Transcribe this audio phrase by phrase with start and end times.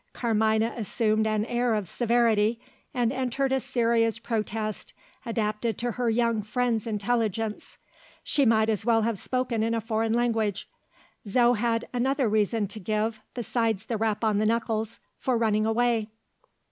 [0.13, 2.59] Carmina assumed an air of severity,
[2.91, 4.95] and entered a serious protest
[5.27, 7.77] adapted to her young friend's intelligence.
[8.23, 10.67] She might as well have spoken in a foreign language.
[11.27, 16.09] Zo had another reason to give, besides the rap on the knuckles, for running away.